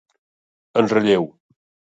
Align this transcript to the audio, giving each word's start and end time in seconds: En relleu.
En 0.81 0.91
relleu. 0.95 1.31